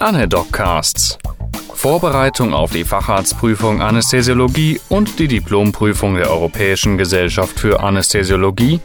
[0.00, 1.18] Anedoccasts.
[1.74, 8.80] Vorbereitung auf die Facharztprüfung Anästhesiologie und die Diplomprüfung der Europäischen Gesellschaft für Anästhesiologie,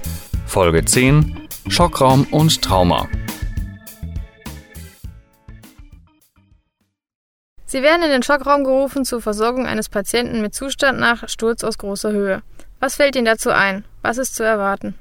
[0.45, 3.07] Folge 10, Schockraum und Trauma.
[7.65, 11.77] Sie werden in den Schockraum gerufen zur Versorgung eines Patienten mit Zustand nach Sturz aus
[11.77, 12.41] großer Höhe.
[12.81, 13.85] Was fällt Ihnen dazu ein?
[14.01, 14.95] Was ist zu erwarten?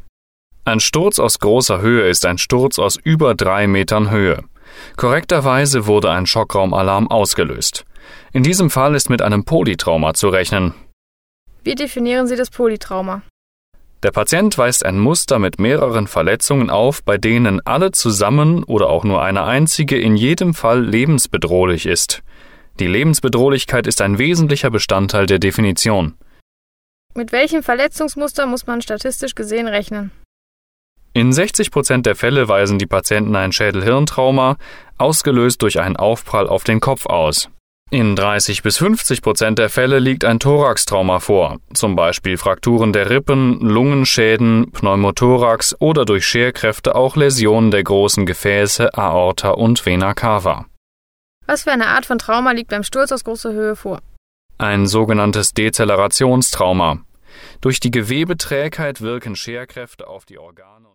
[0.64, 4.44] Ein Sturz aus großer Höhe ist ein Sturz aus über drei Metern Höhe.
[4.96, 7.84] Korrekterweise wurde ein Schockraumalarm ausgelöst.
[8.32, 10.74] In diesem Fall ist mit einem Polytrauma zu rechnen.
[11.62, 13.22] Wie definieren Sie das Polytrauma?
[14.02, 19.02] Der Patient weist ein Muster mit mehreren Verletzungen auf, bei denen alle zusammen oder auch
[19.04, 22.22] nur eine einzige in jedem Fall lebensbedrohlich ist.
[22.80, 26.18] Die Lebensbedrohlichkeit ist ein wesentlicher Bestandteil der Definition.
[27.14, 30.10] Mit welchem Verletzungsmuster muss man statistisch gesehen rechnen?
[31.16, 34.56] In 60 Prozent der Fälle weisen die Patienten ein Schädel-Hirntrauma,
[34.98, 37.48] ausgelöst durch einen Aufprall auf den Kopf aus.
[37.92, 43.10] In 30 bis 50 Prozent der Fälle liegt ein Thoraxtrauma vor, zum Beispiel Frakturen der
[43.10, 50.66] Rippen, Lungenschäden, Pneumothorax oder durch Scherkräfte auch Läsionen der großen Gefäße, Aorta und Vena cava.
[51.46, 54.00] Was für eine Art von Trauma liegt beim Sturz aus großer Höhe vor?
[54.58, 56.98] Ein sogenanntes Dezelerationstrauma.
[57.64, 60.90] Durch die Gewebeträgheit wirken Scherkräfte auf die Organe